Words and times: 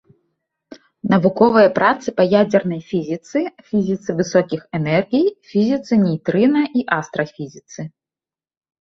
Навуковыя 1.13 1.69
працы 1.79 2.07
па 2.21 2.25
ядзернай 2.41 2.81
фізіцы, 2.89 3.39
фізіцы 3.69 4.09
высокіх 4.25 4.61
энергій, 4.81 5.25
фізіцы 5.55 5.93
нейтрына 6.09 6.61
і 6.79 6.87
астрафізіцы. 7.01 7.91